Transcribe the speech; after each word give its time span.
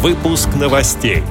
Выпуск 0.00 0.48
новостей. 0.54 1.24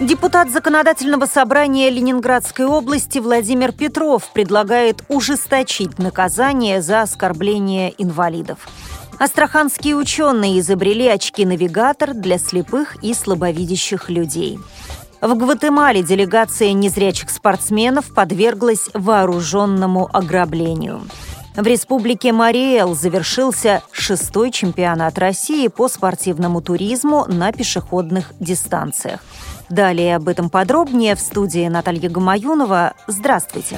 Депутат 0.00 0.50
Законодательного 0.50 1.26
собрания 1.26 1.90
Ленинградской 1.90 2.64
области 2.64 3.18
Владимир 3.18 3.72
Петров 3.72 4.30
предлагает 4.32 5.04
ужесточить 5.08 5.98
наказание 5.98 6.80
за 6.80 7.02
оскорбление 7.02 7.92
инвалидов. 7.98 8.66
Астраханские 9.18 9.94
ученые 9.94 10.60
изобрели 10.60 11.06
очки-навигатор 11.06 12.14
для 12.14 12.38
слепых 12.38 12.96
и 13.04 13.12
слабовидящих 13.12 14.08
людей. 14.08 14.58
В 15.20 15.34
Гватемале 15.34 16.02
делегация 16.02 16.72
незрячих 16.72 17.28
спортсменов 17.28 18.06
подверглась 18.14 18.88
вооруженному 18.94 20.08
ограблению. 20.10 21.02
В 21.54 21.66
республике 21.66 22.32
Мариэл 22.32 22.94
завершился 22.94 23.82
шестой 23.92 24.50
чемпионат 24.50 25.18
России 25.18 25.68
по 25.68 25.86
спортивному 25.86 26.62
туризму 26.62 27.26
на 27.28 27.52
пешеходных 27.52 28.32
дистанциях. 28.40 29.20
Далее 29.68 30.16
об 30.16 30.28
этом 30.28 30.48
подробнее 30.48 31.14
в 31.14 31.20
студии 31.20 31.68
Наталья 31.68 32.08
Гамаюнова. 32.08 32.94
Здравствуйте. 33.06 33.76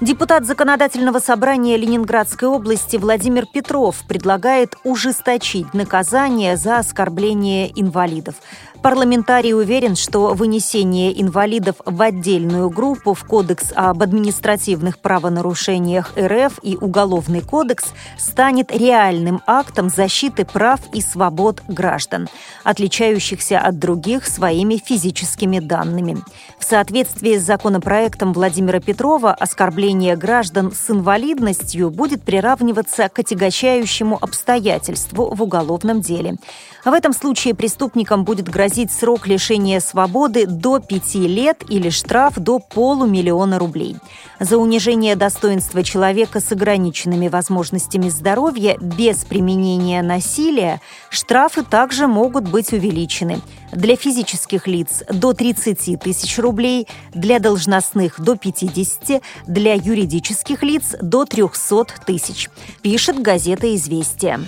Депутат 0.00 0.46
Законодательного 0.46 1.18
собрания 1.18 1.76
Ленинградской 1.76 2.48
области 2.48 2.96
Владимир 2.96 3.44
Петров 3.44 4.02
предлагает 4.08 4.74
ужесточить 4.82 5.74
наказание 5.74 6.56
за 6.56 6.78
оскорбление 6.78 7.70
инвалидов. 7.78 8.36
Парламентарий 8.82 9.52
уверен, 9.52 9.94
что 9.94 10.32
вынесение 10.32 11.20
инвалидов 11.20 11.76
в 11.84 12.00
отдельную 12.00 12.70
группу 12.70 13.12
в 13.12 13.24
Кодекс 13.24 13.72
об 13.74 14.02
административных 14.02 15.00
правонарушениях 15.00 16.14
РФ 16.16 16.60
и 16.62 16.78
Уголовный 16.80 17.42
кодекс 17.42 17.92
станет 18.16 18.74
реальным 18.74 19.42
актом 19.46 19.90
защиты 19.90 20.46
прав 20.46 20.80
и 20.94 21.02
свобод 21.02 21.62
граждан, 21.68 22.28
отличающихся 22.64 23.58
от 23.58 23.78
других 23.78 24.26
своими 24.26 24.76
физическими 24.76 25.58
данными. 25.58 26.16
В 26.58 26.64
соответствии 26.64 27.36
с 27.36 27.42
законопроектом 27.42 28.32
Владимира 28.32 28.80
Петрова 28.80 29.34
оскорбление 29.34 30.16
граждан 30.16 30.72
с 30.72 30.88
инвалидностью 30.90 31.90
будет 31.90 32.22
приравниваться 32.22 33.10
к 33.10 33.18
отягощающему 33.18 34.16
обстоятельству 34.18 35.34
в 35.34 35.42
уголовном 35.42 36.00
деле. 36.00 36.36
В 36.82 36.94
этом 36.94 37.12
случае 37.12 37.54
преступникам 37.54 38.24
будет 38.24 38.48
грозить 38.48 38.69
грозить 38.70 38.92
срок 38.92 39.26
лишения 39.26 39.80
свободы 39.80 40.46
до 40.46 40.78
пяти 40.78 41.26
лет 41.26 41.64
или 41.68 41.90
штраф 41.90 42.34
до 42.36 42.60
полумиллиона 42.60 43.58
рублей. 43.58 43.96
За 44.38 44.58
унижение 44.58 45.16
достоинства 45.16 45.82
человека 45.82 46.38
с 46.38 46.52
ограниченными 46.52 47.26
возможностями 47.26 48.08
здоровья 48.08 48.76
без 48.80 49.24
применения 49.24 50.02
насилия 50.02 50.80
штрафы 51.08 51.64
также 51.64 52.06
могут 52.06 52.48
быть 52.48 52.72
увеличены. 52.72 53.40
Для 53.72 53.96
физических 53.96 54.68
лиц 54.68 55.02
до 55.12 55.32
30 55.32 55.98
тысяч 55.98 56.38
рублей, 56.38 56.86
для 57.12 57.40
должностных 57.40 58.20
до 58.20 58.36
50, 58.36 59.20
для 59.48 59.74
юридических 59.74 60.62
лиц 60.62 60.94
до 61.02 61.24
300 61.24 61.86
тысяч, 62.06 62.48
пишет 62.82 63.20
газета 63.20 63.74
«Известия». 63.74 64.38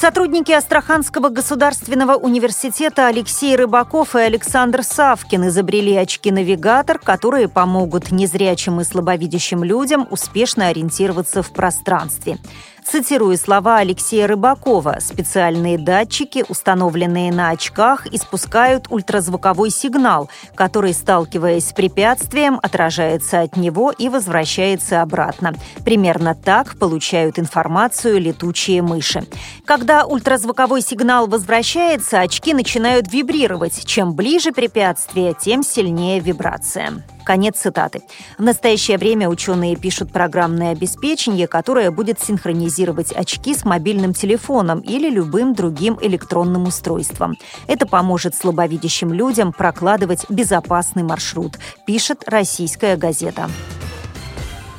Сотрудники 0.00 0.50
Астраханского 0.50 1.28
государственного 1.28 2.14
университета 2.14 3.08
Алексей 3.08 3.54
Рыбаков 3.54 4.16
и 4.16 4.20
Александр 4.20 4.82
Савкин 4.82 5.48
изобрели 5.48 5.94
очки-навигатор, 5.94 6.98
которые 6.98 7.48
помогут 7.48 8.10
незрячим 8.10 8.80
и 8.80 8.84
слабовидящим 8.84 9.62
людям 9.62 10.08
успешно 10.10 10.68
ориентироваться 10.68 11.42
в 11.42 11.52
пространстве. 11.52 12.38
Цитирую 12.90 13.36
слова 13.36 13.76
Алексея 13.76 14.26
Рыбакова. 14.26 14.96
Специальные 14.98 15.78
датчики, 15.78 16.44
установленные 16.48 17.32
на 17.32 17.50
очках, 17.50 18.08
испускают 18.12 18.86
ультразвуковой 18.90 19.70
сигнал, 19.70 20.28
который, 20.56 20.92
сталкиваясь 20.92 21.68
с 21.68 21.72
препятствием, 21.72 22.58
отражается 22.60 23.42
от 23.42 23.56
него 23.56 23.92
и 23.92 24.08
возвращается 24.08 25.02
обратно. 25.02 25.54
Примерно 25.84 26.34
так 26.34 26.76
получают 26.80 27.38
информацию 27.38 28.20
летучие 28.20 28.82
мыши. 28.82 29.24
Когда 29.64 30.04
ультразвуковой 30.04 30.82
сигнал 30.82 31.28
возвращается, 31.28 32.18
очки 32.18 32.52
начинают 32.54 33.12
вибрировать. 33.12 33.86
Чем 33.86 34.14
ближе 34.14 34.50
препятствие, 34.50 35.36
тем 35.40 35.62
сильнее 35.62 36.18
вибрация. 36.18 37.04
Конец 37.24 37.58
цитаты. 37.58 38.02
В 38.38 38.42
настоящее 38.42 38.98
время 38.98 39.28
ученые 39.28 39.76
пишут 39.76 40.12
программное 40.12 40.72
обеспечение, 40.72 41.46
которое 41.46 41.90
будет 41.90 42.20
синхронизировать 42.20 43.12
очки 43.12 43.54
с 43.54 43.64
мобильным 43.64 44.14
телефоном 44.14 44.80
или 44.80 45.10
любым 45.10 45.54
другим 45.54 45.98
электронным 46.00 46.64
устройством. 46.64 47.36
Это 47.66 47.86
поможет 47.86 48.34
слабовидящим 48.34 49.12
людям 49.12 49.52
прокладывать 49.52 50.26
безопасный 50.28 51.02
маршрут, 51.02 51.58
пишет 51.86 52.24
российская 52.26 52.96
газета. 52.96 53.48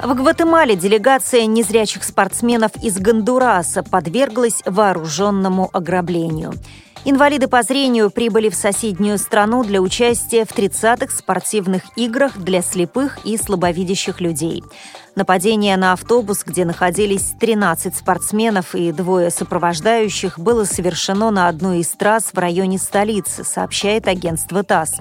В 0.03 0.15
Гватемале 0.15 0.75
делегация 0.75 1.45
незрячих 1.45 2.03
спортсменов 2.03 2.71
из 2.81 2.97
Гондураса 2.97 3.83
подверглась 3.83 4.63
вооруженному 4.65 5.69
ограблению. 5.71 6.53
Инвалиды 7.03 7.47
по 7.47 7.63
зрению 7.63 8.11
прибыли 8.11 8.49
в 8.49 8.55
соседнюю 8.55 9.17
страну 9.17 9.63
для 9.63 9.81
участия 9.81 10.45
в 10.45 10.55
30-х 10.55 11.11
спортивных 11.17 11.81
играх 11.95 12.37
для 12.37 12.61
слепых 12.61 13.25
и 13.25 13.37
слабовидящих 13.37 14.21
людей. 14.21 14.63
Нападение 15.15 15.77
на 15.77 15.93
автобус, 15.93 16.43
где 16.45 16.63
находились 16.63 17.33
13 17.39 17.95
спортсменов 17.95 18.75
и 18.75 18.91
двое 18.91 19.31
сопровождающих, 19.31 20.37
было 20.37 20.63
совершено 20.63 21.31
на 21.31 21.47
одной 21.47 21.79
из 21.79 21.89
трасс 21.89 22.25
в 22.33 22.37
районе 22.37 22.77
столицы, 22.77 23.43
сообщает 23.43 24.07
агентство 24.07 24.63
ТАСС. 24.63 24.97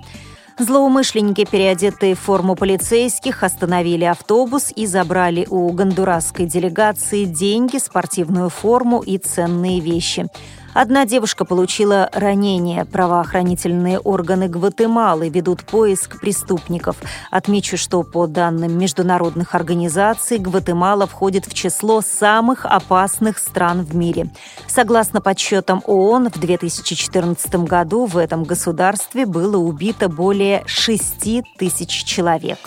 Злоумышленники, 0.58 1.44
переодетые 1.44 2.14
в 2.14 2.20
форму 2.20 2.54
полицейских, 2.54 3.42
остановили 3.42 4.04
автобус 4.04 4.72
и 4.74 4.86
забрали 4.86 5.46
у 5.50 5.70
гондурасской 5.70 6.46
делегации 6.46 7.24
деньги, 7.24 7.76
спортивную 7.76 8.48
форму 8.48 9.00
и 9.02 9.18
ценные 9.18 9.80
вещи– 9.80 10.26
Одна 10.72 11.04
девушка 11.04 11.44
получила 11.44 12.08
ранение. 12.12 12.84
Правоохранительные 12.84 13.98
органы 13.98 14.48
Гватемалы 14.48 15.28
ведут 15.28 15.64
поиск 15.64 16.20
преступников. 16.20 16.96
Отмечу, 17.30 17.76
что 17.76 18.04
по 18.04 18.28
данным 18.28 18.78
международных 18.78 19.56
организаций 19.56 20.38
Гватемала 20.38 21.08
входит 21.08 21.46
в 21.46 21.54
число 21.54 22.00
самых 22.02 22.66
опасных 22.66 23.38
стран 23.38 23.82
в 23.82 23.96
мире. 23.96 24.30
Согласно 24.68 25.20
подсчетам 25.20 25.82
ООН, 25.86 26.30
в 26.30 26.38
2014 26.38 27.54
году 27.64 28.06
в 28.06 28.16
этом 28.16 28.44
государстве 28.44 29.26
было 29.26 29.56
убито 29.56 30.08
более 30.08 30.62
6 30.66 31.42
тысяч 31.58 32.04
человек. 32.04 32.58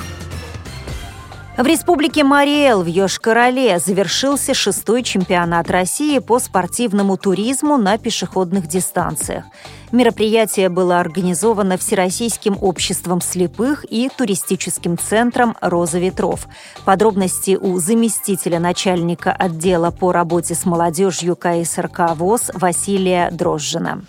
В 1.55 1.67
республике 1.67 2.23
Мариэл 2.23 2.81
в 2.81 2.87
Йошкар-Оле 2.87 3.77
завершился 3.77 4.55
шестой 4.55 5.03
чемпионат 5.03 5.69
России 5.69 6.17
по 6.17 6.39
спортивному 6.39 7.15
туризму 7.15 7.77
на 7.77 7.99
пешеходных 7.99 8.65
дистанциях. 8.65 9.45
Мероприятие 9.91 10.69
было 10.69 10.99
организовано 10.99 11.77
Всероссийским 11.77 12.57
обществом 12.59 13.21
слепых 13.21 13.85
и 13.87 14.09
туристическим 14.09 14.97
центром 14.97 15.55
«Роза 15.61 15.99
ветров». 15.99 16.47
Подробности 16.85 17.55
у 17.55 17.77
заместителя 17.77 18.59
начальника 18.59 19.31
отдела 19.31 19.91
по 19.91 20.11
работе 20.11 20.55
с 20.55 20.65
молодежью 20.65 21.35
КСРК 21.35 22.15
ВОЗ 22.15 22.49
Василия 22.55 23.29
Дрожжина. 23.29 24.01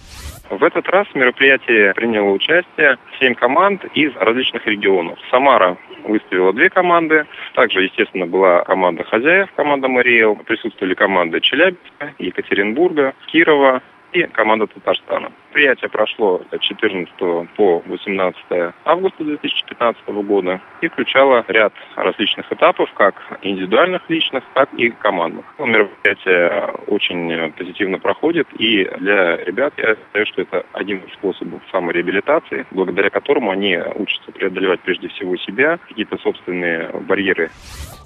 В 0.55 0.63
этот 0.63 0.89
раз 0.89 1.09
в 1.09 1.15
мероприятии 1.17 1.93
приняло 1.95 2.31
участие 2.31 2.97
семь 3.19 3.35
команд 3.35 3.85
из 3.95 4.15
различных 4.15 4.65
регионов. 4.67 5.19
Самара 5.29 5.77
выставила 6.05 6.53
две 6.53 6.71
команды. 6.71 7.27
Также, 7.55 7.83
естественно, 7.83 8.27
была 8.27 8.63
команда 8.63 9.03
хозяев, 9.03 9.49
команда 9.57 9.89
Мариэл. 9.89 10.37
Присутствовали 10.37 10.95
команды 10.95 11.41
Челябинска, 11.41 12.15
Екатеринбурга, 12.19 13.15
Кирова, 13.27 13.83
и 14.15 14.23
команда 14.23 14.69
Татарстана. 14.69 15.33
Мероприятие 15.55 15.89
прошло 15.89 16.43
от 16.51 16.61
14 16.61 17.15
по 17.57 17.81
18 17.87 18.75
августа 18.85 19.23
2015 19.23 20.09
года 20.27 20.61
и 20.81 20.89
включало 20.89 21.45
ряд 21.47 21.73
различных 21.95 22.53
этапов, 22.53 22.93
как 22.95 23.15
индивидуальных 23.43 24.03
личных, 24.09 24.43
так 24.55 24.69
и 24.75 24.91
командных. 24.91 25.45
Мероприятие 25.61 26.75
очень 26.89 27.53
позитивно 27.53 28.01
проходит, 28.01 28.49
и 28.59 28.85
для 28.99 29.37
ребят 29.37 29.75
я 29.77 29.95
считаю, 29.95 30.27
что 30.27 30.43
это 30.43 30.67
один 30.73 30.99
из 30.99 31.13
способов 31.13 31.63
самореабилитации, 31.71 32.67
благодаря 32.73 33.11
которому 33.11 33.53
они 33.53 33.79
учатся 33.95 34.33
преодолевать 34.33 34.81
прежде 34.81 35.07
всего 35.07 35.37
себя, 35.37 35.79
какие-то 35.87 36.19
собственные 36.19 36.89
барьеры. 37.07 37.51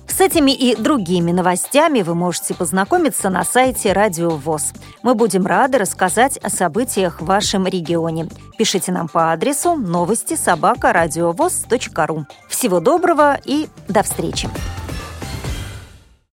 С 0.06 0.20
этими 0.20 0.50
и 0.50 0.74
другими 0.74 1.30
новостями 1.30 2.02
вы 2.02 2.16
можете 2.16 2.52
познакомиться 2.52 3.30
на 3.30 3.44
сайте 3.44 3.92
Радио 3.92 4.30
ВОЗ. 4.30 4.72
Мы 5.04 5.14
будем 5.14 5.46
рады 5.46 5.78
рассказать 5.78 6.38
о 6.38 6.48
событиях 6.48 7.20
в 7.20 7.30
вашем 7.38 7.68
регионе. 7.68 8.26
Пишите 8.58 8.90
нам 8.90 9.06
по 9.06 9.32
адресу 9.32 9.76
новости 9.76 10.34
собака 10.34 10.92
ру. 12.08 12.26
Всего 12.48 12.80
доброго 12.80 13.38
и 13.44 13.68
до 13.86 14.02
встречи! 14.02 14.48